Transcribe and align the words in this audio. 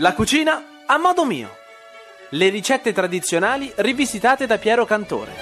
La 0.00 0.14
cucina 0.14 0.84
a 0.86 0.96
modo 0.96 1.24
mio. 1.24 1.48
Le 2.30 2.50
ricette 2.50 2.92
tradizionali 2.92 3.72
rivisitate 3.78 4.46
da 4.46 4.56
Piero 4.56 4.84
Cantore. 4.84 5.32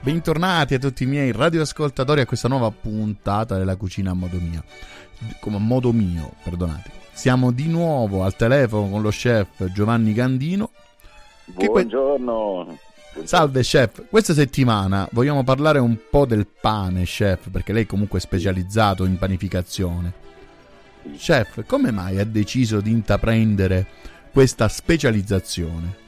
Bentornati 0.00 0.74
a 0.74 0.78
tutti 0.78 1.04
i 1.04 1.06
miei 1.06 1.32
radioascoltatori 1.32 2.20
a 2.20 2.26
questa 2.26 2.48
nuova 2.48 2.70
puntata 2.70 3.56
della 3.56 3.76
cucina 3.76 4.10
a 4.10 4.14
modo 4.14 4.36
mio. 4.38 4.62
Come 5.40 5.56
a 5.56 5.60
modo 5.60 5.90
mio, 5.92 6.34
perdonate. 6.42 6.90
Siamo 7.12 7.50
di 7.50 7.66
nuovo 7.66 8.24
al 8.24 8.36
telefono 8.36 8.90
con 8.90 9.00
lo 9.00 9.08
chef 9.08 9.72
Giovanni 9.72 10.12
Gandino. 10.12 10.70
Buongiorno. 11.46 12.78
Salve 13.24 13.60
chef, 13.60 14.04
questa 14.08 14.32
settimana 14.32 15.08
vogliamo 15.12 15.44
parlare 15.44 15.78
un 15.78 15.96
po' 16.08 16.24
del 16.24 16.46
pane, 16.46 17.04
chef, 17.04 17.50
perché 17.50 17.72
lei 17.72 17.84
comunque 17.86 18.18
è 18.18 18.22
specializzato 18.22 19.04
in 19.04 19.18
panificazione. 19.18 20.12
Chef, 21.16 21.64
come 21.66 21.90
mai 21.90 22.18
ha 22.18 22.24
deciso 22.24 22.80
di 22.80 22.90
intraprendere 22.90 23.86
questa 24.32 24.68
specializzazione? 24.68 26.06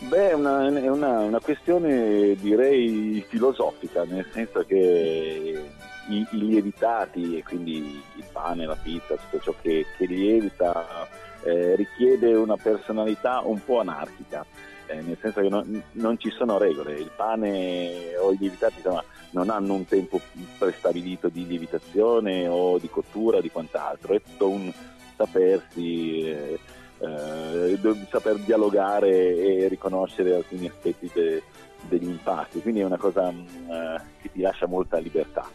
Beh, 0.00 0.30
è 0.30 0.32
una, 0.34 0.66
una, 0.68 1.18
una 1.20 1.40
questione 1.40 2.34
direi 2.40 3.24
filosofica, 3.28 4.04
nel 4.04 4.26
senso 4.32 4.64
che 4.66 5.64
i, 6.08 6.16
i, 6.16 6.26
lievitati, 6.30 7.38
e 7.38 7.42
quindi 7.42 8.02
il 8.16 8.24
pane, 8.30 8.66
la 8.66 8.76
pizza, 8.76 9.16
tutto 9.16 9.42
ciò 9.42 9.54
che, 9.62 9.86
che 9.96 10.06
lievita, 10.06 11.08
eh, 11.44 11.76
richiede 11.76 12.34
una 12.34 12.56
personalità 12.56 13.40
un 13.44 13.62
po' 13.64 13.80
anarchica 13.80 14.44
eh, 14.86 15.00
nel 15.00 15.18
senso 15.20 15.40
che 15.40 15.48
non, 15.48 15.82
non, 15.92 16.18
ci 16.18 16.30
sono 16.30 16.58
regole, 16.58 16.98
il 16.98 17.10
pane 17.14 18.16
o 18.16 18.32
i 18.32 18.36
lievitati 18.38 18.74
insomma, 18.76 19.02
non 19.30 19.50
hanno 19.50 19.74
un 19.74 19.86
tempo 19.86 20.20
prestabilito 20.58 21.28
di 21.28 21.46
lievitazione 21.46 22.48
o 22.48 22.78
di 22.78 22.88
cottura 22.88 23.38
o 23.38 23.40
di 23.40 23.50
quant'altro, 23.50 24.14
è 24.14 24.22
tutto 24.22 24.48
un 24.48 24.72
sapersi, 25.16 26.22
eh, 26.22 26.58
eh, 26.98 27.78
saper 28.10 28.38
dialogare 28.38 29.10
e 29.10 29.68
riconoscere 29.68 30.34
alcuni 30.34 30.68
aspetti 30.68 31.10
de, 31.12 31.42
degli 31.88 32.08
impasti, 32.08 32.60
quindi 32.60 32.80
è 32.80 32.84
una 32.84 32.98
cosa 32.98 33.30
mh, 33.30 33.34
mm, 33.36 33.70
eh, 33.70 34.00
che 34.20 34.32
ti 34.32 34.40
lascia 34.40 34.66
molta 34.66 34.98
libertà, 34.98 35.48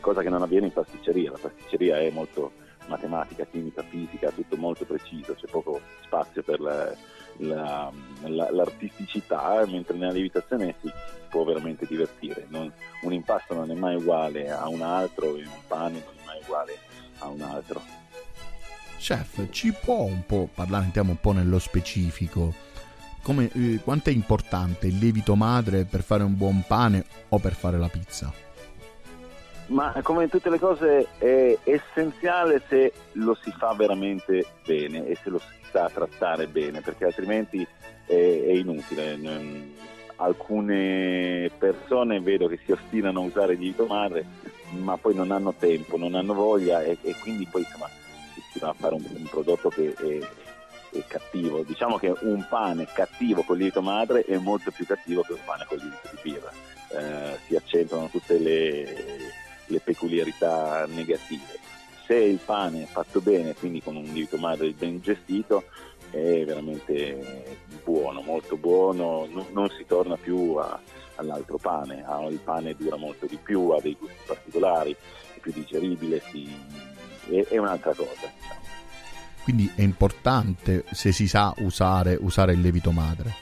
cosa 0.00 0.22
che 0.22 0.28
non 0.28 0.42
avviene 0.42 0.66
in 0.66 0.72
pasticceria, 0.72 1.32
la 1.32 1.38
pasticceria 1.40 1.98
è 1.98 2.10
molto 2.10 2.52
matematica, 2.86 3.44
chimica, 3.44 3.82
fisica, 3.82 4.30
tutto 4.30 4.56
molto 4.56 4.84
preciso, 4.84 5.34
c'è 5.34 5.46
poco 5.48 5.80
spazio 6.04 6.42
per 6.42 6.60
la, 6.60 6.92
la, 7.38 7.90
la, 8.22 8.50
l'artisticità, 8.50 9.64
mentre 9.66 9.96
nella 9.96 10.12
lievitazione 10.12 10.74
si 10.80 10.90
può 11.28 11.44
veramente 11.44 11.86
divertire. 11.86 12.46
Non, 12.48 12.72
un 13.02 13.12
impasto 13.12 13.54
non 13.54 13.70
è 13.70 13.74
mai 13.74 13.96
uguale 13.96 14.50
a 14.50 14.68
un 14.68 14.82
altro 14.82 15.36
e 15.36 15.44
un 15.44 15.60
pane 15.66 16.02
non 16.04 16.14
è 16.16 16.26
mai 16.26 16.40
uguale 16.42 16.78
a 17.18 17.28
un 17.28 17.40
altro. 17.40 17.80
Chef, 18.98 19.48
ci 19.50 19.72
può 19.72 20.02
un 20.02 20.26
po' 20.26 20.48
parlare, 20.54 20.84
entriamo 20.84 21.12
un 21.12 21.20
po' 21.20 21.32
nello 21.32 21.58
specifico, 21.58 22.52
come, 23.22 23.50
eh, 23.54 23.80
quanto 23.82 24.10
è 24.10 24.12
importante 24.12 24.86
il 24.86 24.98
lievito 24.98 25.34
madre 25.36 25.84
per 25.84 26.02
fare 26.02 26.22
un 26.22 26.36
buon 26.36 26.64
pane 26.66 27.04
o 27.28 27.38
per 27.38 27.54
fare 27.54 27.78
la 27.78 27.88
pizza? 27.88 28.32
Ma 29.66 29.94
come 30.02 30.24
in 30.24 30.30
tutte 30.30 30.50
le 30.50 30.58
cose 30.58 31.06
è 31.18 31.56
essenziale 31.62 32.62
se 32.68 32.92
lo 33.12 33.36
si 33.40 33.52
fa 33.56 33.72
veramente 33.74 34.44
bene 34.66 35.06
e 35.06 35.16
se 35.22 35.30
lo 35.30 35.38
si 35.38 35.59
sa 35.70 35.90
trattare 35.92 36.46
bene, 36.46 36.80
perché 36.80 37.06
altrimenti 37.06 37.66
è, 38.06 38.12
è 38.12 38.52
inutile. 38.52 39.18
Alcune 40.16 41.50
persone 41.56 42.20
vedo 42.20 42.46
che 42.46 42.58
si 42.64 42.72
ostinano 42.72 43.20
a 43.20 43.24
usare 43.24 43.54
il 43.54 43.60
lievito 43.60 43.86
madre, 43.86 44.26
ma 44.70 44.96
poi 44.98 45.14
non 45.14 45.30
hanno 45.30 45.54
tempo, 45.54 45.96
non 45.96 46.14
hanno 46.14 46.34
voglia 46.34 46.82
e, 46.82 46.98
e 47.00 47.14
quindi 47.22 47.46
poi 47.50 47.62
insomma, 47.62 47.88
si 48.52 48.58
va 48.58 48.68
a 48.68 48.74
fare 48.74 48.94
un, 48.94 49.04
un 49.08 49.24
prodotto 49.30 49.70
che 49.70 49.94
è, 49.94 50.98
è, 50.98 51.04
cattivo. 51.06 51.62
Diciamo 51.62 51.96
che 51.96 52.12
un 52.20 52.44
pane 52.48 52.86
cattivo 52.92 53.42
con 53.42 53.56
il 53.56 53.62
lievito 53.62 53.80
madre 53.80 54.24
è 54.24 54.36
molto 54.36 54.70
più 54.70 54.84
cattivo 54.84 55.22
che 55.22 55.32
un 55.32 55.40
pane 55.44 55.64
con 55.66 55.78
il 55.78 55.84
lievito 55.84 56.08
di 56.10 56.30
birra. 56.30 56.52
Eh, 56.92 57.38
si 57.46 57.56
accentuano 57.56 58.08
tutte 58.08 58.38
le 58.38 59.48
le 59.70 59.80
peculiarità 59.80 60.84
negative. 60.86 61.58
Se 62.10 62.16
il 62.16 62.40
pane 62.44 62.82
è 62.82 62.86
fatto 62.86 63.20
bene, 63.20 63.54
quindi 63.54 63.80
con 63.80 63.94
un 63.94 64.02
lievito 64.02 64.36
madre 64.36 64.72
ben 64.72 65.00
gestito, 65.00 65.66
è 66.10 66.42
veramente 66.44 67.56
buono, 67.84 68.20
molto 68.20 68.56
buono, 68.56 69.28
non, 69.30 69.46
non 69.52 69.70
si 69.70 69.84
torna 69.86 70.16
più 70.16 70.56
a, 70.56 70.76
all'altro 71.14 71.58
pane, 71.58 72.04
il 72.30 72.40
pane 72.42 72.74
dura 72.74 72.96
molto 72.96 73.26
di 73.26 73.38
più, 73.40 73.68
ha 73.68 73.80
dei 73.80 73.96
gusti 73.96 74.16
particolari, 74.26 74.90
è 74.90 75.38
più 75.38 75.52
digeribile, 75.52 76.20
si, 76.32 76.52
è, 77.28 77.46
è, 77.46 77.58
un'altra 77.58 77.94
cosa. 77.94 78.10
Diciamo. 78.10 78.60
Quindi 79.44 79.72
è 79.76 79.82
importante 79.82 80.86
se 80.90 81.12
si 81.12 81.28
sa 81.28 81.54
usare, 81.58 82.18
usare 82.20 82.54
il 82.54 82.60
lievito 82.60 82.90
madre? 82.90 83.34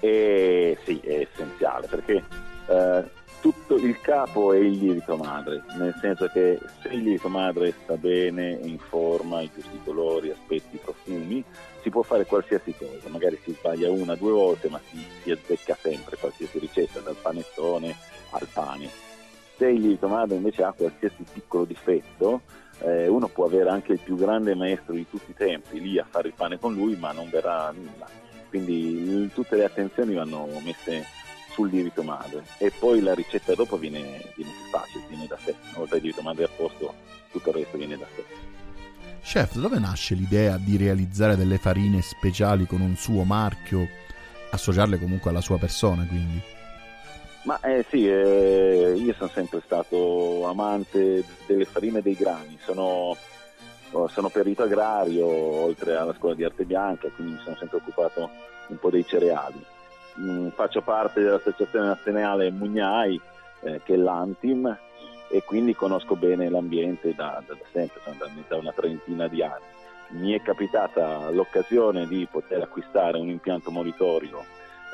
Eh, 0.00 0.78
sì, 0.86 1.00
è 1.00 1.28
essenziale 1.30 1.86
perché 1.86 2.24
eh, 2.66 3.04
tutto 3.40 3.76
il 3.76 4.00
capo 4.00 4.52
è 4.52 4.58
il 4.58 4.78
lievito 4.78 5.16
madre, 5.16 5.62
nel 5.78 5.94
senso 6.00 6.26
che 6.28 6.58
se 6.82 6.88
il 6.88 7.02
lievito 7.02 7.28
madre 7.28 7.74
sta 7.82 7.96
bene, 7.96 8.58
in 8.62 8.78
forma, 8.78 9.40
i 9.40 9.50
giusti 9.52 9.80
colori, 9.82 10.30
aspetti, 10.30 10.76
profumi, 10.76 11.42
si 11.82 11.90
può 11.90 12.02
fare 12.02 12.26
qualsiasi 12.26 12.74
cosa, 12.76 13.08
magari 13.08 13.38
si 13.42 13.52
sbaglia 13.52 13.90
una 13.90 14.14
due 14.14 14.32
volte, 14.32 14.68
ma 14.68 14.80
si, 14.90 15.04
si 15.22 15.30
azzecca 15.30 15.76
sempre 15.80 16.16
qualsiasi 16.18 16.58
ricetta, 16.58 17.00
dal 17.00 17.16
panettone 17.20 17.96
al 18.30 18.46
pane. 18.52 18.88
Se 19.56 19.66
il 19.68 19.80
lievito 19.80 20.08
madre 20.08 20.36
invece 20.36 20.62
ha 20.62 20.72
qualsiasi 20.72 21.24
piccolo 21.32 21.64
difetto, 21.64 22.42
eh, 22.80 23.08
uno 23.08 23.28
può 23.28 23.46
avere 23.46 23.70
anche 23.70 23.92
il 23.92 24.00
più 24.00 24.16
grande 24.16 24.54
maestro 24.54 24.94
di 24.94 25.06
tutti 25.08 25.30
i 25.30 25.34
tempi 25.34 25.80
lì 25.80 25.98
a 25.98 26.06
fare 26.08 26.28
il 26.28 26.34
pane 26.34 26.58
con 26.58 26.74
lui, 26.74 26.96
ma 26.96 27.12
non 27.12 27.28
verrà 27.30 27.70
nulla. 27.72 28.08
Quindi 28.48 29.30
tutte 29.32 29.56
le 29.56 29.64
attenzioni 29.64 30.14
vanno 30.14 30.48
messe 30.62 31.06
sul 31.50 31.68
lievito 31.70 32.02
madre 32.02 32.44
e 32.58 32.70
poi 32.70 33.00
la 33.00 33.14
ricetta 33.14 33.54
dopo 33.54 33.76
viene, 33.76 34.00
viene 34.34 34.52
più 34.52 34.70
facile, 34.70 35.04
viene 35.08 35.26
da 35.26 35.38
sé. 35.42 35.54
Una 35.68 35.78
volta 35.78 35.96
il 35.96 36.02
lievito 36.02 36.22
madre 36.22 36.44
a 36.44 36.48
posto, 36.48 36.94
tutto 37.30 37.50
il 37.50 37.54
resto 37.56 37.76
viene 37.76 37.96
da 37.96 38.06
sé. 38.14 38.24
Chef, 39.22 39.54
dove 39.56 39.78
nasce 39.78 40.14
l'idea 40.14 40.56
di 40.56 40.76
realizzare 40.76 41.36
delle 41.36 41.58
farine 41.58 42.00
speciali 42.00 42.66
con 42.66 42.80
un 42.80 42.96
suo 42.96 43.24
marchio, 43.24 43.86
associarle 44.50 44.98
comunque 44.98 45.30
alla 45.30 45.40
sua 45.40 45.58
persona, 45.58 46.06
quindi? 46.06 46.40
Ma 47.42 47.58
eh, 47.60 47.84
sì, 47.88 48.06
eh, 48.08 48.94
io 48.96 49.14
sono 49.14 49.30
sempre 49.32 49.62
stato 49.64 50.46
amante 50.46 51.24
delle 51.46 51.64
farine 51.64 51.98
e 51.98 52.02
dei 52.02 52.14
grani, 52.14 52.58
sono, 52.62 53.16
sono 54.08 54.28
perito 54.28 54.62
agrario 54.62 55.26
oltre 55.26 55.96
alla 55.96 56.14
scuola 56.14 56.34
di 56.34 56.44
arte 56.44 56.64
bianca, 56.64 57.08
quindi 57.08 57.34
mi 57.34 57.40
sono 57.42 57.56
sempre 57.56 57.78
occupato 57.78 58.30
un 58.68 58.78
po' 58.78 58.90
dei 58.90 59.06
cereali 59.06 59.64
mh, 60.20 60.30
mm, 60.30 60.48
faccio 60.48 60.82
parte 60.82 61.20
dell'associazione 61.20 61.86
nazionale 61.86 62.50
Mugnai, 62.50 63.20
eh, 63.62 63.80
che 63.82 63.94
è 63.94 63.96
l'Antim, 63.96 64.76
e 65.28 65.42
quindi 65.44 65.74
conosco 65.74 66.16
bene 66.16 66.48
l'ambiente 66.48 67.14
da, 67.14 67.42
da, 67.46 67.54
da 67.54 67.64
sempre, 67.72 68.00
da, 68.18 68.28
da 68.48 68.56
una 68.56 68.72
trentina 68.72 69.28
di 69.28 69.42
anni. 69.42 69.64
Mi 70.08 70.32
è 70.32 70.42
capitata 70.42 71.30
l'occasione 71.30 72.06
di 72.06 72.26
poter 72.28 72.62
acquistare 72.62 73.16
un 73.16 73.28
impianto 73.28 73.70
monitorio 73.70 74.44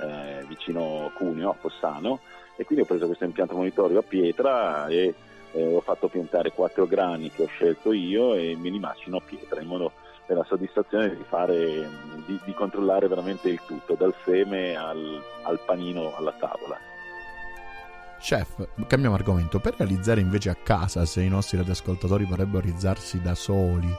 eh, 0.02 0.44
vicino 0.46 1.10
Cuneo, 1.14 1.50
a 1.50 1.54
Fossano, 1.54 2.20
e 2.56 2.64
quindi 2.64 2.84
ho 2.84 2.86
preso 2.86 3.06
questo 3.06 3.24
impianto 3.24 3.54
monitorio 3.54 4.00
a 4.00 4.02
pietra 4.02 4.86
e 4.88 5.14
eh, 5.52 5.74
ho 5.74 5.80
fatto 5.80 6.08
piantare 6.08 6.52
quattro 6.52 6.86
grani 6.86 7.30
che 7.30 7.44
ho 7.44 7.46
scelto 7.46 7.92
io 7.92 8.34
e 8.34 8.56
me 8.58 8.68
li 8.68 8.78
macino 8.78 9.16
a 9.16 9.22
pietra 9.24 9.60
in 9.60 9.68
modo 9.68 9.92
e 10.26 10.34
la 10.34 10.44
soddisfazione 10.44 11.14
di, 11.14 11.24
fare, 11.26 11.88
di, 12.26 12.38
di 12.44 12.52
controllare 12.52 13.08
veramente 13.08 13.48
il 13.48 13.60
tutto, 13.66 13.94
dal 13.94 14.14
seme 14.24 14.76
al, 14.76 15.22
al 15.42 15.60
panino 15.64 16.14
alla 16.16 16.32
tavola. 16.32 16.78
Chef, 18.18 18.68
cambiamo 18.86 19.14
argomento. 19.14 19.60
Per 19.60 19.74
realizzare 19.76 20.20
invece 20.20 20.50
a 20.50 20.56
casa, 20.56 21.04
se 21.04 21.22
i 21.22 21.28
nostri 21.28 21.58
radioascoltatori 21.58 22.24
vorrebbero 22.24 22.60
realizzarsi 22.60 23.20
da 23.20 23.34
soli 23.34 23.94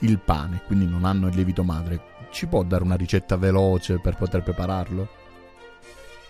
il 0.00 0.18
pane, 0.18 0.62
quindi 0.66 0.86
non 0.86 1.04
hanno 1.04 1.28
il 1.28 1.34
lievito 1.34 1.64
madre, 1.64 2.00
ci 2.30 2.46
può 2.46 2.62
dare 2.62 2.84
una 2.84 2.94
ricetta 2.94 3.36
veloce 3.36 3.98
per 4.00 4.16
poter 4.16 4.42
prepararlo? 4.42 5.26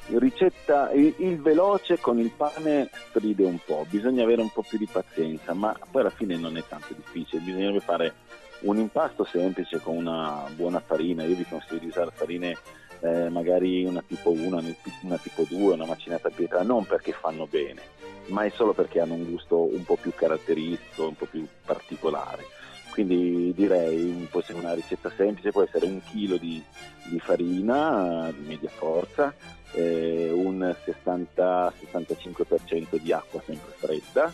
Ricetta, 0.07 0.91
il, 0.93 1.15
il, 1.19 1.39
veloce 1.39 1.99
con 1.99 2.19
il 2.19 2.31
pane 2.31 2.89
stride 3.11 3.45
un 3.45 3.59
po', 3.63 3.85
bisogna 3.91 4.23
avere 4.23 4.41
un 4.41 4.51
po' 4.51 4.65
più 4.67 4.79
di 4.79 4.89
pazienza, 4.91 5.53
ma 5.53 5.77
poi 5.91 6.01
alla 6.01 6.11
fine 6.11 6.37
non 6.37 6.57
è 6.57 6.65
tanto 6.67 6.95
difficile, 6.95 7.43
bisognerebbe 7.43 7.81
fare 7.81 8.15
un 8.61 8.79
impasto 8.79 9.25
semplice 9.25 9.81
con 9.81 9.97
una 9.97 10.45
buona 10.55 10.81
farina, 10.81 11.25
io 11.25 11.37
vi 11.37 11.45
consiglio 11.45 11.81
di 11.81 11.87
usare 11.87 12.11
farine 12.13 12.57
eh, 13.01 13.29
magari 13.29 13.85
una 13.85 14.03
tipo 14.07 14.31
1, 14.31 14.63
una 15.03 15.19
tipo 15.19 15.45
2, 15.49 15.75
una 15.75 15.87
macinata 15.87 16.29
a 16.29 16.33
pietra, 16.35 16.63
non 16.63 16.85
perché 16.85 17.13
fanno 17.13 17.47
bene, 17.47 17.83
ma 18.27 18.45
è 18.45 18.51
solo 18.51 18.73
perché 18.73 19.01
hanno 19.01 19.15
un 19.15 19.31
gusto 19.31 19.73
un 19.73 19.85
po' 19.85 19.97
più 19.97 20.13
caratteristico, 20.15 21.07
un 21.07 21.17
po' 21.17 21.27
più 21.27 21.47
particolare. 21.65 22.45
Quindi 22.91 23.53
direi, 23.55 24.27
può 24.29 24.41
essere 24.41 24.59
una 24.59 24.75
ricetta 24.75 25.11
semplice, 25.17 25.53
può 25.53 25.63
essere 25.63 25.87
un 25.87 26.03
chilo 26.03 26.37
di, 26.37 26.61
di 27.05 27.21
farina 27.21 28.33
di 28.37 28.45
media 28.45 28.71
forza, 28.71 29.33
eh, 29.73 30.31
un 30.33 30.75
60-65% 30.85 32.97
di 32.97 33.13
acqua 33.13 33.41
sempre 33.45 33.73
fredda, 33.77 34.33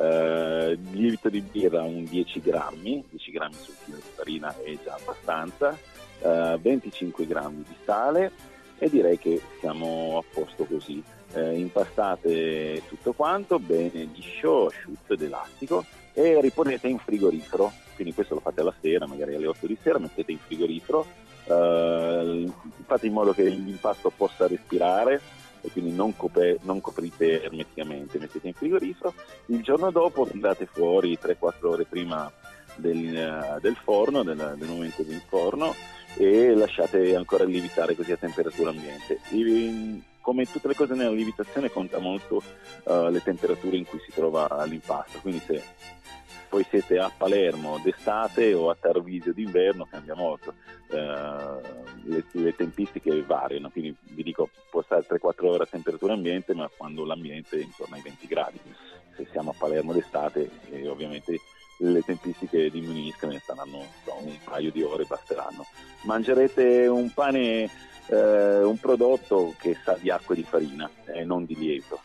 Uh, 0.00 0.78
lievito 0.92 1.28
di 1.28 1.42
birra 1.42 1.82
un 1.82 2.04
10 2.04 2.40
grammi, 2.40 3.04
10 3.10 3.30
grammi 3.32 3.54
sul 3.60 3.74
chilo 3.84 3.98
di 3.98 4.08
farina 4.14 4.56
è 4.62 4.74
già 4.82 4.94
abbastanza, 4.94 5.78
uh, 6.20 6.58
25 6.58 7.26
grammi 7.26 7.62
di 7.68 7.74
sale 7.84 8.32
e 8.78 8.88
direi 8.88 9.18
che 9.18 9.42
siamo 9.58 10.16
a 10.16 10.24
posto 10.32 10.64
così. 10.64 11.02
Uh, 11.34 11.52
impastate 11.52 12.82
tutto 12.88 13.12
quanto 13.12 13.58
bene 13.58 14.08
liscio, 14.14 14.68
asciutto 14.68 15.12
ed 15.12 15.20
elastico 15.20 15.84
e 16.14 16.40
riponete 16.40 16.88
in 16.88 16.98
frigorifero, 16.98 17.70
quindi 17.94 18.14
questo 18.14 18.32
lo 18.32 18.40
fate 18.40 18.62
alla 18.62 18.74
sera, 18.80 19.06
magari 19.06 19.34
alle 19.34 19.48
8 19.48 19.66
di 19.66 19.76
sera, 19.82 19.98
mettete 19.98 20.32
in 20.32 20.38
frigorifero, 20.38 21.06
fate 21.44 23.06
in 23.06 23.12
modo 23.12 23.34
che 23.34 23.42
l'impasto 23.44 24.10
possa 24.16 24.46
respirare 24.46 25.20
e 25.60 25.70
quindi 25.70 25.92
non, 25.92 26.16
copre, 26.16 26.58
non, 26.62 26.80
coprite 26.80 27.42
ermeticamente, 27.42 28.18
mettete 28.18 28.48
in 28.48 28.54
frigorifero, 28.54 29.14
il 29.46 29.62
giorno 29.62 29.90
dopo 29.90 30.26
tirate 30.26 30.66
fuori 30.66 31.18
3-4 31.20 31.66
ore 31.66 31.84
prima 31.84 32.30
del, 32.76 33.16
eh, 33.16 33.58
del 33.60 33.76
forno, 33.76 34.22
del, 34.22 34.54
del, 34.56 34.68
momento 34.68 35.02
del 35.02 35.22
forno 35.26 35.74
e 36.16 36.54
lasciate 36.54 37.14
ancora 37.14 37.44
lievitare 37.44 37.94
così 37.94 38.12
a 38.12 38.16
temperatura 38.16 38.70
ambiente. 38.70 39.20
E, 39.30 40.02
come 40.20 40.44
tutte 40.44 40.68
le 40.68 40.74
cose 40.74 40.94
nella 40.94 41.10
lievitazione 41.10 41.70
conta 41.70 41.98
molto 41.98 42.42
uh, 42.84 43.08
le 43.08 43.22
temperature 43.22 43.76
in 43.76 43.86
cui 43.86 43.98
si 44.04 44.12
trova 44.12 44.64
l'impasto, 44.66 45.18
quindi 45.20 45.40
se 45.44 45.62
poi 46.50 46.66
siete 46.68 46.98
a 46.98 47.10
Palermo 47.16 47.80
d'estate 47.82 48.52
o 48.54 48.70
a 48.70 48.76
Tarvisio 48.78 49.32
d'inverno 49.32 49.86
cambia 49.88 50.16
molto, 50.16 50.54
eh, 50.90 50.96
le, 50.96 52.24
le, 52.32 52.56
tempistiche 52.56 53.22
variano, 53.22 53.70
quindi 53.70 53.96
vi 54.02 54.24
dico 54.24 54.50
può 54.68 54.82
stare 54.82 55.06
3-4 55.08 55.46
ore 55.46 55.62
a 55.62 55.66
temperatura 55.66 56.12
ambiente 56.12 56.52
ma 56.52 56.68
quando 56.76 57.04
l'ambiente 57.04 57.56
è 57.56 57.62
intorno 57.62 57.94
ai 57.94 58.02
20 58.02 58.26
gradi, 58.26 58.60
se 59.14 59.28
siamo 59.30 59.50
a 59.50 59.54
Palermo 59.56 59.92
d'estate 59.92 60.50
eh, 60.70 60.88
ovviamente 60.88 61.40
le 61.78 62.02
tempistiche 62.02 62.68
diminuiscono 62.68 63.32
e 63.32 63.38
saranno 63.38 63.84
so, 64.04 64.16
un 64.20 64.36
paio 64.44 64.72
di 64.72 64.82
ore 64.82 65.04
basteranno. 65.04 65.64
Mangerete 66.02 66.88
un 66.88 67.10
pane, 67.14 67.70
eh, 68.06 68.62
un 68.62 68.76
prodotto 68.78 69.54
che 69.56 69.76
sa 69.82 69.96
di 69.98 70.10
acqua 70.10 70.34
e 70.34 70.38
di 70.38 70.44
farina 70.44 70.90
e 71.06 71.24
non 71.24 71.46
di 71.46 71.56
lievito 71.56 72.00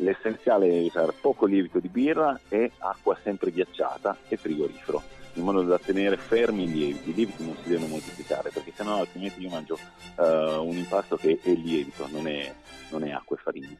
L'essenziale 0.00 0.68
è 0.68 0.82
usare 0.84 1.12
poco 1.20 1.46
lievito 1.46 1.80
di 1.80 1.88
birra 1.88 2.38
e 2.48 2.70
acqua 2.78 3.18
sempre 3.22 3.50
ghiacciata 3.50 4.16
e 4.28 4.36
frigorifero, 4.36 5.02
in 5.34 5.42
modo 5.42 5.62
da 5.62 5.78
tenere 5.78 6.16
fermi 6.16 6.64
i 6.64 6.72
lieviti. 6.72 7.10
I 7.10 7.14
lieviti 7.14 7.44
non 7.44 7.56
si 7.62 7.68
devono 7.68 7.88
moltiplicare 7.88 8.50
perché 8.50 8.72
sennò 8.74 9.00
altrimenti 9.00 9.40
io 9.40 9.48
mangio 9.48 9.76
uh, 10.16 10.22
un 10.62 10.76
impasto 10.76 11.16
che 11.16 11.40
è 11.42 11.50
lievito, 11.50 12.06
non 12.12 12.28
è, 12.28 12.52
non 12.90 13.02
è 13.02 13.10
acqua 13.10 13.36
e 13.36 13.40
farina. 13.42 13.76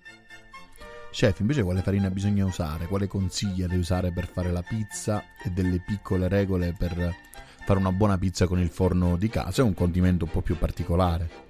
Chef, 1.10 1.38
invece 1.38 1.62
quale 1.62 1.82
farina 1.82 2.10
bisogna 2.10 2.44
usare? 2.44 2.86
Quale 2.86 3.06
consiglia 3.06 3.68
di 3.68 3.76
usare 3.76 4.10
per 4.10 4.26
fare 4.26 4.50
la 4.50 4.62
pizza 4.62 5.22
e 5.42 5.50
delle 5.50 5.80
piccole 5.84 6.26
regole 6.26 6.74
per 6.76 7.14
fare 7.64 7.78
una 7.78 7.92
buona 7.92 8.18
pizza 8.18 8.48
con 8.48 8.58
il 8.58 8.68
forno 8.68 9.16
di 9.16 9.28
casa? 9.28 9.62
È 9.62 9.64
un 9.64 9.74
condimento 9.74 10.24
un 10.24 10.32
po' 10.32 10.40
più 10.40 10.58
particolare. 10.58 11.46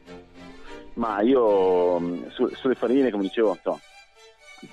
Ma 0.94 1.22
io 1.22 1.98
mm, 1.98 2.28
su, 2.28 2.48
sulle 2.54 2.74
farine, 2.74 3.10
come 3.10 3.22
dicevo, 3.24 3.58
no, 3.64 3.80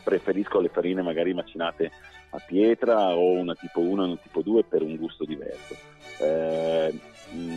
preferisco 0.03 0.59
le 0.59 0.69
farine 0.69 1.01
magari 1.01 1.33
macinate 1.33 1.91
a 2.31 2.39
pietra 2.45 3.15
o 3.15 3.31
una 3.31 3.55
tipo 3.55 3.79
1 3.81 4.03
e 4.03 4.05
una 4.05 4.17
tipo 4.21 4.41
2 4.41 4.63
per 4.63 4.81
un 4.81 4.95
gusto 4.95 5.25
diverso. 5.25 5.75
Eh, 6.19 6.93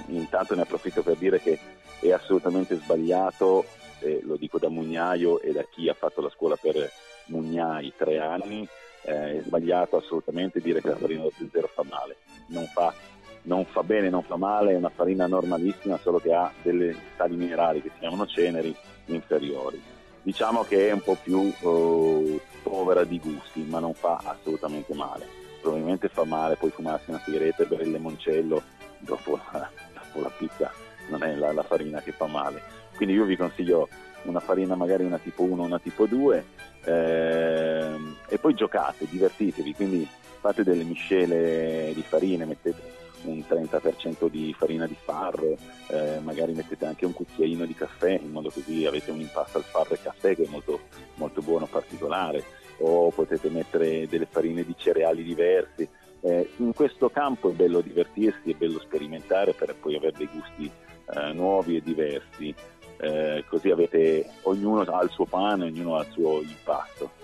intanto 0.09 0.55
ne 0.55 0.63
approfitto 0.63 1.03
per 1.03 1.17
dire 1.17 1.41
che 1.41 1.59
è 2.01 2.13
assolutamente 2.13 2.77
sbagliato, 2.77 3.65
eh, 4.01 4.21
lo 4.23 4.37
dico 4.37 4.59
da 4.59 4.69
mugnaio 4.69 5.41
e 5.41 5.53
da 5.53 5.65
chi 5.65 5.89
ha 5.89 5.95
fatto 5.95 6.21
la 6.21 6.31
scuola 6.31 6.57
per 6.57 6.91
mugnai 7.27 7.93
tre 7.97 8.19
anni, 8.19 8.67
eh, 9.03 9.39
è 9.39 9.43
sbagliato 9.43 9.97
assolutamente 9.97 10.61
dire 10.61 10.81
che 10.81 10.89
la 10.89 10.97
farina 10.97 11.23
da 11.23 11.31
zero 11.51 11.69
fa 11.73 11.83
male. 11.89 12.17
Non 12.49 12.67
fa, 12.67 12.95
non 13.43 13.65
fa 13.65 13.83
bene, 13.83 14.11
non 14.11 14.23
fa 14.23 14.37
male, 14.37 14.73
è 14.73 14.77
una 14.77 14.91
farina 14.91 15.27
normalissima, 15.27 15.99
solo 15.99 16.19
che 16.19 16.33
ha 16.33 16.51
delle 16.63 16.95
sali 17.17 17.37
minerali 17.37 17.83
che 17.83 17.91
si 17.93 17.99
chiamano 17.99 18.27
ceneri 18.27 18.75
inferiori 19.07 19.97
diciamo 20.29 20.63
che 20.63 20.89
è 20.89 20.93
un 20.93 21.01
po' 21.01 21.17
più 21.23 21.39
uh, 21.39 22.41
povera 22.63 23.03
di 23.05 23.19
gusti, 23.19 23.63
ma 23.63 23.79
non 23.79 23.95
fa 23.95 24.21
assolutamente 24.23 24.93
male. 24.93 25.27
Probabilmente 25.63 26.11
fa 26.11 26.25
male 26.25 26.57
poi 26.57 26.69
fumarsi 26.69 27.09
una 27.09 27.23
sigaretta 27.25 27.63
e 27.63 27.67
bere 27.67 27.85
il 27.85 27.93
limoncello 27.93 28.63
dopo 28.99 29.41
la, 29.53 29.71
dopo 29.95 30.21
la 30.21 30.31
pizza, 30.37 30.71
non 31.09 31.23
è 31.23 31.35
la, 31.35 31.53
la, 31.53 31.63
farina 31.63 32.03
che 32.03 32.13
fa 32.13 32.27
male. 32.27 32.61
Quindi 32.95 33.15
io 33.15 33.25
vi 33.25 33.39
consiglio 33.39 33.89
una 34.25 34.41
farina 34.41 34.75
magari 34.75 35.05
una 35.05 35.17
tipo 35.17 35.45
1 35.45 35.63
una 35.63 35.79
tipo 35.79 36.05
2 36.05 36.45
ehm, 36.85 38.17
e 38.29 38.39
poi 38.39 38.53
giocate, 38.53 39.07
divertitevi, 39.09 39.73
quindi 39.73 40.07
fate 40.41 40.63
delle 40.63 40.85
miscele 40.85 41.91
di 41.95 42.03
farine, 42.03 42.45
mettete 42.45 42.98
un 43.23 43.43
30% 43.47 44.29
di 44.29 44.55
farina 44.57 44.87
di 44.87 44.97
farro, 45.01 45.57
eh, 45.89 46.19
magari 46.23 46.53
mettete 46.53 46.87
anche 46.87 47.07
un 47.07 47.13
cucchiaino 47.13 47.65
di 47.65 47.75
caffè 47.75 48.19
in 48.23 48.31
modo 48.31 48.51
così 48.51 48.87
avete 48.87 49.11
un 49.11 49.21
impasto 49.21 49.59
al 49.59 49.65
farro 49.65 49.95
e 49.95 50.03
caffè 50.03 50.35
che 50.35 50.45
è 50.45 50.49
molto, 50.49 50.81
molto 51.15 51.41
buono, 51.41 51.67
particolare, 51.67 52.45
o 52.79 53.11
potete 53.11 53.49
mettere 53.51 54.07
delle 54.09 54.27
farine 54.27 54.65
di 54.65 54.75
cereali 54.77 55.23
diversi. 55.23 55.89
Eh, 56.21 56.51
in 56.57 56.73
questo 56.75 57.11
campo 57.11 57.51
è 57.51 57.53
bello 57.53 57.81
divertirsi, 57.81 58.51
è 58.51 58.55
bello 58.55 58.81
sperimentare 58.81 59.53
per 59.53 59.75
poi 59.77 59.97
avere 59.97 60.17
dei 60.17 60.29
gusti 60.33 60.71
eh, 61.15 61.33
nuovi 61.33 61.77
e 61.77 61.83
diversi, 61.83 62.55
eh, 62.99 63.45
così 63.49 63.71
avete, 63.71 64.29
ognuno 64.43 64.81
ha 64.83 65.03
il 65.03 65.11
suo 65.11 65.25
pane, 65.25 65.65
ognuno 65.65 65.97
ha 65.97 66.03
il 66.03 66.13
suo 66.13 66.41
impasto. 66.41 67.18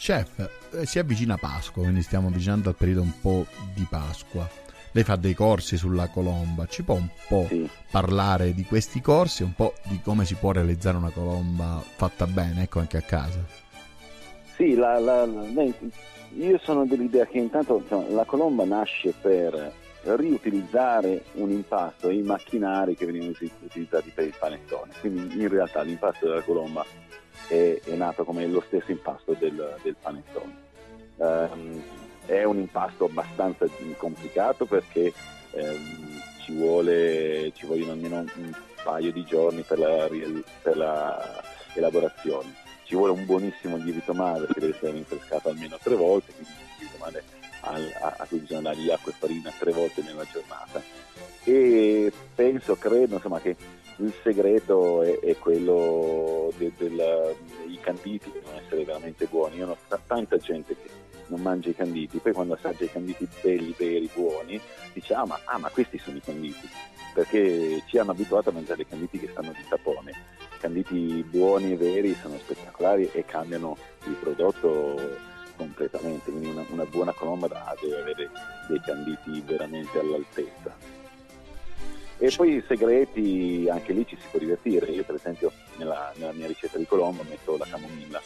Chef, 0.00 0.48
eh, 0.72 0.86
si 0.86 0.98
avvicina 0.98 1.36
Pasqua, 1.36 1.82
quindi 1.82 2.00
stiamo 2.00 2.28
avvicinando 2.28 2.70
al 2.70 2.74
periodo 2.74 3.02
un 3.02 3.20
po' 3.20 3.44
di 3.74 3.86
Pasqua. 3.88 4.48
Lei 4.92 5.04
fa 5.04 5.16
dei 5.16 5.34
corsi 5.34 5.76
sulla 5.76 6.08
colomba, 6.08 6.64
ci 6.64 6.82
può 6.82 6.94
un 6.94 7.08
po' 7.28 7.44
sì. 7.48 7.68
parlare 7.90 8.54
di 8.54 8.64
questi 8.64 9.02
corsi, 9.02 9.42
un 9.42 9.52
po' 9.52 9.74
di 9.88 10.00
come 10.02 10.24
si 10.24 10.36
può 10.36 10.52
realizzare 10.52 10.96
una 10.96 11.10
colomba 11.10 11.84
fatta 11.84 12.26
bene, 12.26 12.62
ecco 12.62 12.78
anche 12.78 12.96
a 12.96 13.02
casa? 13.02 13.44
Sì, 14.56 14.74
la, 14.74 14.98
la, 14.98 15.26
la, 15.26 15.64
io 16.32 16.58
sono 16.62 16.86
dell'idea 16.86 17.26
che 17.26 17.36
intanto 17.36 17.84
la 18.08 18.24
colomba 18.24 18.64
nasce 18.64 19.12
per 19.20 19.70
riutilizzare 20.02 21.24
un 21.34 21.50
impasto 21.50 22.08
e 22.08 22.14
i 22.14 22.22
macchinari 22.22 22.96
che 22.96 23.04
venivano 23.04 23.32
utilizzati 23.60 24.10
per 24.14 24.24
il 24.24 24.34
panettone. 24.38 24.92
Quindi 24.98 25.42
in 25.42 25.48
realtà 25.48 25.82
l'impasto 25.82 26.26
della 26.26 26.40
colomba 26.40 26.86
è, 27.48 27.80
è 27.84 27.94
nato 27.94 28.24
come 28.24 28.46
lo 28.46 28.62
stesso 28.66 28.90
impasto 28.90 29.34
del, 29.38 29.76
del 29.82 29.96
panettone. 30.00 30.68
Um, 31.16 31.82
è 32.26 32.44
un 32.44 32.58
impasto 32.58 33.06
abbastanza 33.06 33.66
complicato 33.96 34.64
perché 34.64 35.12
um, 35.52 36.20
ci, 36.42 36.52
vuole, 36.54 37.52
ci, 37.54 37.66
vogliono 37.66 37.92
almeno 37.92 38.18
un 38.18 38.52
paio 38.82 39.12
di 39.12 39.24
giorni 39.24 39.62
per 39.62 39.78
la, 39.78 40.08
per 40.62 40.76
la 40.76 41.42
elaborazione. 41.74 42.54
Ci 42.84 42.94
vuole 42.94 43.12
un 43.12 43.24
buonissimo 43.24 43.76
lievito 43.76 44.12
madre 44.12 44.52
che 44.52 44.60
deve 44.60 44.74
essere 44.74 44.92
rinfrescato 44.92 45.48
almeno 45.48 45.78
tre 45.80 45.94
volte, 45.94 46.32
quindi 46.32 46.52
un 46.52 46.66
lievito 46.78 46.98
madre 46.98 47.24
a, 47.60 48.14
a, 48.18 48.26
cui 48.26 48.38
bisogna 48.38 48.62
dargli 48.62 48.90
acqua 48.90 49.12
e 49.12 49.14
farina 49.18 49.52
tre 49.58 49.72
volte 49.72 50.02
nella 50.02 50.24
giornata. 50.30 50.82
E 51.44 52.12
penso, 52.34 52.76
credo 52.76 53.16
insomma, 53.16 53.40
che 53.40 53.56
il 53.96 54.12
segreto 54.22 55.02
è, 55.02 55.18
è 55.20 55.36
quello 55.36 56.52
dei 56.56 56.72
canditi 57.80 58.30
devono 58.32 58.58
essere 58.58 58.84
veramente 58.84 59.26
buoni. 59.26 59.56
Io 59.56 59.68
ho 59.68 59.76
t- 59.88 59.98
tanta 60.06 60.36
gente 60.38 60.74
che 60.74 60.88
non 61.26 61.40
mangia 61.40 61.70
i 61.70 61.74
canditi, 61.74 62.18
poi 62.18 62.32
quando 62.32 62.54
assaggia 62.54 62.84
i 62.84 62.90
canditi 62.90 63.28
belli, 63.42 63.74
veri, 63.76 64.10
buoni, 64.12 64.60
dice 64.92 65.14
ah 65.14 65.26
ma, 65.26 65.38
ah, 65.44 65.58
ma 65.58 65.68
questi 65.68 65.98
sono 65.98 66.16
i 66.16 66.20
canditi, 66.20 66.68
perché 67.14 67.82
ci 67.86 67.98
hanno 67.98 68.10
abituato 68.10 68.50
a 68.50 68.52
mangiare 68.52 68.82
i 68.82 68.86
canditi 68.86 69.18
che 69.18 69.28
stanno 69.30 69.52
di 69.52 69.64
sapone. 69.68 70.10
I 70.40 70.58
canditi 70.60 71.24
buoni 71.28 71.72
e 71.72 71.76
veri 71.76 72.14
sono 72.20 72.36
spettacolari 72.38 73.08
e 73.12 73.24
cambiano 73.24 73.76
il 74.06 74.14
prodotto 74.14 75.28
completamente, 75.56 76.30
quindi 76.30 76.48
una, 76.48 76.64
una 76.70 76.84
buona 76.84 77.12
colomba 77.12 77.48
deve 77.80 78.00
avere 78.00 78.30
dei 78.66 78.80
canditi 78.80 79.42
veramente 79.46 79.98
all'altezza. 79.98 80.99
E 82.22 82.30
poi 82.36 82.56
i 82.56 82.64
segreti, 82.68 83.66
anche 83.70 83.94
lì 83.94 84.06
ci 84.06 84.14
si 84.20 84.26
può 84.30 84.38
divertire. 84.38 84.90
Io 84.90 85.04
per 85.04 85.14
esempio 85.14 85.50
nella, 85.78 86.12
nella 86.16 86.32
mia 86.32 86.46
ricetta 86.46 86.76
di 86.76 86.84
colombo 86.84 87.24
metto 87.26 87.56
la 87.56 87.64
camomilla 87.64 88.20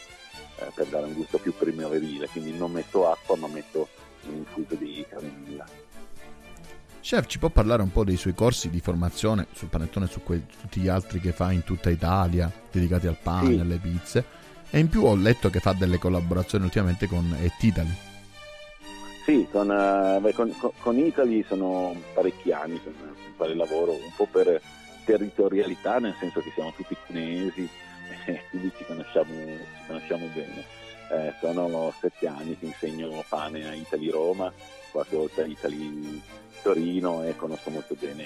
eh, 0.59 0.71
per 0.75 0.87
dare 0.87 1.07
un 1.07 1.15
gusto 1.15 1.39
più 1.39 1.55
primaverile, 1.57 2.29
quindi 2.29 2.53
non 2.57 2.73
metto 2.73 3.09
acqua 3.09 3.37
ma 3.37 3.47
metto 3.47 3.89
un 4.27 4.35
infuso 4.39 4.75
di 4.75 5.07
camomilla. 5.09 5.65
Chef, 7.01 7.27
ci 7.27 7.39
può 7.39 7.51
parlare 7.51 7.83
un 7.83 7.93
po' 7.93 8.03
dei 8.03 8.17
suoi 8.17 8.35
corsi 8.35 8.69
di 8.69 8.81
formazione 8.81 9.47
sul 9.53 9.69
panettone 9.69 10.07
e 10.07 10.09
su 10.09 10.23
quei, 10.25 10.45
tutti 10.61 10.81
gli 10.81 10.89
altri 10.89 11.21
che 11.21 11.31
fa 11.31 11.53
in 11.53 11.63
tutta 11.63 11.89
Italia, 11.89 12.51
dedicati 12.73 13.07
al 13.07 13.19
pane, 13.23 13.55
sì. 13.55 13.61
alle 13.61 13.77
pizze? 13.77 14.25
E 14.71 14.79
in 14.81 14.89
più 14.89 15.05
ho 15.05 15.15
letto 15.15 15.51
che 15.51 15.61
fa 15.61 15.73
delle 15.73 15.99
collaborazioni 15.99 16.65
ultimamente 16.65 17.07
con 17.07 17.37
Et 17.41 17.63
Italy. 17.63 17.95
Sì, 19.25 19.49
con, 19.50 19.71
uh, 19.71 20.33
con, 20.33 20.54
con, 20.78 20.99
Italy 20.99 21.43
sono 21.49 21.97
parecchi 22.12 22.52
anni 22.52 22.81
che 22.83 22.93
fare 23.37 23.52
il 23.52 23.57
lavoro, 23.57 23.93
un 23.93 24.12
po' 24.14 24.26
per 24.31 24.61
territorialità, 25.04 25.99
nel 25.99 26.14
senso 26.19 26.40
che 26.40 26.50
siamo 26.54 26.73
tutti 26.76 26.97
cinesi 27.07 27.69
quindi 28.50 28.73
ci 28.76 28.85
conosciamo, 28.85 29.33
ci 29.33 29.87
conosciamo 29.87 30.26
bene. 30.33 30.64
Eh, 31.11 31.35
sono 31.40 31.93
sette 32.00 32.26
anni 32.26 32.59
che 32.59 32.66
insegno 32.66 33.25
pane 33.28 33.69
a 33.69 33.75
Italy 33.75 34.09
Roma, 34.09 34.52
qualche 34.90 35.16
volta 35.16 35.43
a 35.43 35.47
Italy 35.47 36.23
Torino 36.62 37.23
e 37.25 37.37
conosco 37.37 37.71
molto 37.71 37.95
bene 37.99 38.25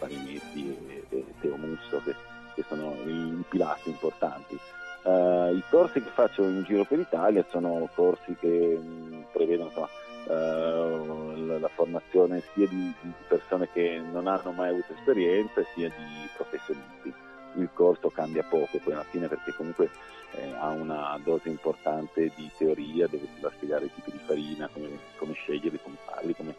eh, 0.00 0.40
e, 0.50 1.04
e 1.08 1.24
Teo 1.40 1.56
Musso 1.56 2.02
che, 2.04 2.14
che 2.54 2.64
sono 2.68 2.96
i 3.06 3.42
pilastri 3.48 3.90
importanti. 3.90 4.58
Uh, 5.02 5.52
I 5.56 5.62
corsi 5.68 6.00
che 6.00 6.10
faccio 6.10 6.44
in 6.44 6.62
giro 6.62 6.84
per 6.84 6.98
l'Italia 6.98 7.44
sono 7.50 7.88
corsi 7.92 8.36
che 8.38 8.46
mh, 8.48 9.26
prevedono 9.32 9.68
insomma, 9.68 9.88
uh, 10.26 11.46
la, 11.46 11.58
la, 11.58 11.68
formazione 11.68 12.40
sia 12.52 12.68
di, 12.68 12.94
di, 13.00 13.12
persone 13.26 13.68
che 13.72 14.00
non 14.12 14.28
hanno 14.28 14.52
mai 14.52 14.68
avuto 14.68 14.92
esperienza 14.92 15.60
sia 15.74 15.88
di 15.88 16.28
professionisti. 16.36 17.12
Il 17.54 17.68
corso 17.74 18.10
cambia 18.10 18.44
poco 18.44 18.78
poi 18.78 18.92
alla 18.92 19.02
fine 19.02 19.26
perché 19.26 19.52
comunque 19.54 19.90
eh, 20.36 20.52
ha 20.58 20.68
una 20.68 21.18
dose 21.22 21.48
importante 21.48 22.30
di 22.34 22.50
teoria 22.56 23.06
dove 23.06 23.26
si 23.34 23.40
va 23.40 23.48
a 23.48 23.52
spiegare 23.54 23.86
i 23.86 23.90
tipi 23.92 24.12
di 24.12 24.20
farina, 24.24 24.68
come, 24.72 24.88
come 25.16 25.32
sceglierli, 25.34 25.80
come 25.82 25.96
farli, 26.04 26.34
come, 26.34 26.54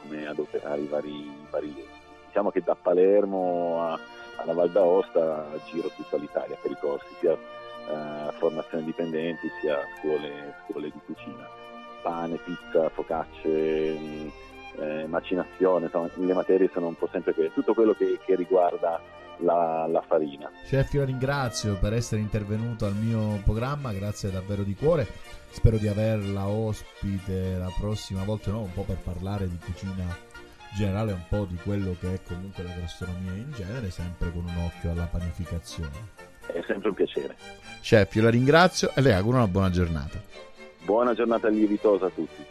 come 0.00 0.26
adoperare 0.26 0.80
i 0.80 0.86
vari, 0.86 1.10
i 1.10 1.46
vari 1.50 1.88
Diciamo 2.26 2.52
che 2.52 2.62
da 2.62 2.76
Palermo 2.76 3.82
a, 3.82 3.98
alla 4.36 4.52
Val 4.52 4.70
d'Aosta 4.70 5.48
giro 5.68 5.88
tutta 5.88 6.16
l'Italia 6.16 6.56
per 6.62 6.70
i 6.70 6.76
corsi, 6.78 7.12
sia 7.18 7.36
eh, 7.90 8.32
formazione 8.38 8.84
dipendenti 8.84 9.50
sia 9.60 9.78
scuole, 9.98 10.54
scuole, 10.64 10.90
di 10.90 11.00
cucina. 11.04 11.48
Pane, 12.02 12.36
pizza, 12.36 12.88
focacce, 12.88 13.98
mm, 13.98 14.28
eh, 14.78 15.06
macinazione, 15.06 15.86
insomma, 15.86 16.08
le 16.14 16.32
materie 16.32 16.70
sono 16.72 16.86
un 16.86 16.96
po' 16.96 17.08
sempre 17.10 17.34
che, 17.34 17.52
tutto 17.52 17.74
quello 17.74 17.92
che, 17.92 18.18
che 18.24 18.36
riguarda 18.36 19.00
la, 19.38 19.86
la, 19.86 20.02
farina. 20.06 20.50
Chef, 20.64 20.92
io 20.94 21.04
ringrazio 21.04 21.76
per 21.78 21.92
essere 21.92 22.20
intervenuto 22.20 22.86
al 22.86 22.94
mio 22.94 23.40
programma, 23.44 23.92
grazie 23.92 24.30
davvero 24.30 24.62
di 24.62 24.74
cuore. 24.74 25.06
Spero 25.50 25.76
di 25.76 25.88
averla 25.88 26.46
ospite 26.46 27.56
la 27.58 27.72
prossima 27.78 28.22
volta, 28.24 28.50
no? 28.50 28.60
un 28.60 28.72
po' 28.72 28.84
per 28.84 28.98
parlare 28.98 29.48
di 29.48 29.58
cucina 29.58 30.16
generale, 30.74 31.12
un 31.12 31.24
po' 31.28 31.44
di 31.44 31.56
quello 31.56 31.96
che 31.98 32.14
è 32.14 32.22
comunque 32.22 32.62
la 32.62 32.72
gastronomia 32.78 33.32
in 33.32 33.50
genere, 33.52 33.90
sempre 33.90 34.30
con 34.30 34.44
un 34.44 34.56
occhio 34.64 34.92
alla 34.92 35.08
panificazione 35.10 36.29
è 36.52 36.62
sempre 36.66 36.88
un 36.90 36.94
piacere. 36.94 37.36
Chef, 37.80 38.14
io 38.14 38.22
la 38.22 38.30
ringrazio 38.30 38.92
e 38.94 39.00
le 39.00 39.14
auguro 39.14 39.36
una 39.36 39.48
buona 39.48 39.70
giornata. 39.70 40.20
Buona 40.84 41.14
giornata 41.14 41.48
lievitosa 41.48 42.06
a 42.06 42.10
tutti. 42.10 42.44